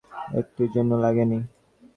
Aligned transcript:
একটুর 0.39 0.67
জন্য 0.75 0.91
লাগেনি। 1.03 1.39